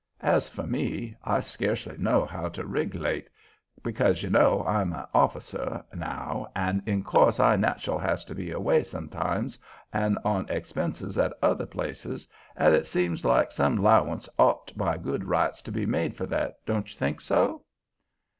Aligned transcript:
As 0.23 0.49
for 0.49 0.63
me, 0.65 1.15
I 1.23 1.41
sca'cely 1.41 1.95
know 1.99 2.25
how 2.25 2.49
to 2.49 2.63
rig'late, 2.65 3.27
because, 3.83 4.23
you 4.23 4.31
know, 4.31 4.63
I'm 4.65 4.93
a' 4.93 5.07
officer 5.13 5.83
now, 5.93 6.49
an' 6.55 6.81
in 6.87 7.03
course 7.03 7.39
I 7.39 7.55
natchel 7.55 8.01
has 8.01 8.25
to 8.25 8.33
be 8.33 8.49
away 8.49 8.81
sometimes 8.81 9.59
an' 9.93 10.17
on 10.25 10.49
expenses 10.49 11.19
at 11.19 11.39
'tother 11.39 11.67
places, 11.67 12.27
an' 12.55 12.73
it 12.73 12.87
seem 12.87 13.15
like 13.23 13.51
some 13.51 13.77
'lowance 13.77 14.27
ought 14.39 14.75
by 14.75 14.97
good 14.97 15.25
rights 15.25 15.61
to 15.61 15.71
be 15.71 15.85
made 15.85 16.15
for 16.17 16.25
that; 16.25 16.57
don't 16.65 16.91
you 16.91 16.97
think 16.97 17.21
so?" 17.21 17.61